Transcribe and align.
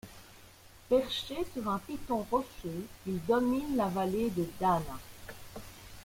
Perché 0.89 1.45
sur 1.53 1.69
un 1.69 1.77
piton 1.77 2.25
rocheux, 2.31 2.87
il 3.05 3.23
domine 3.27 3.75
la 3.75 3.85
vallée 3.85 4.31
de 4.31 4.49
Dana. 4.59 4.97